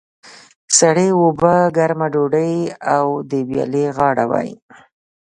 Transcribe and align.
سړې 0.79 1.07
اوبه، 1.19 1.55
ګرمه 1.77 2.07
ډودۍ 2.13 2.53
او 2.95 3.07
د 3.29 3.31
ویالې 3.47 3.85
غاړه 3.97 4.25
وای. 4.31 4.49